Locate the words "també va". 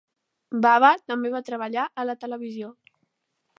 1.11-1.43